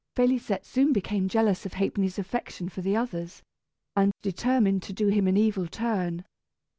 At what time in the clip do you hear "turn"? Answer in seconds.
5.67-6.25